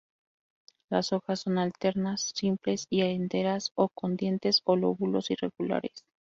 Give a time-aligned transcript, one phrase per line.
[0.89, 6.05] Las hojas son alternas, simples y enteras o con dientes o lóbulos irregulares.